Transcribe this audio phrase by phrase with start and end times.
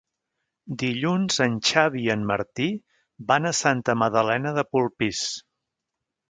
[0.83, 2.69] Dilluns en Xavi i en Martí
[3.33, 5.23] van a Santa Magdalena de Polpís.